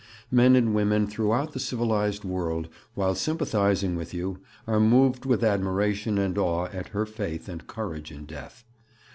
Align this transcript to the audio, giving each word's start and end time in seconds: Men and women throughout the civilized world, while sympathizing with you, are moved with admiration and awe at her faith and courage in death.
Men 0.31 0.55
and 0.55 0.73
women 0.73 1.05
throughout 1.05 1.53
the 1.53 1.59
civilized 1.59 2.25
world, 2.25 2.69
while 2.95 3.13
sympathizing 3.13 3.95
with 3.95 4.15
you, 4.15 4.39
are 4.65 4.79
moved 4.79 5.27
with 5.27 5.43
admiration 5.43 6.17
and 6.17 6.35
awe 6.39 6.69
at 6.73 6.87
her 6.87 7.05
faith 7.05 7.47
and 7.47 7.67
courage 7.67 8.11
in 8.11 8.25
death. 8.25 8.63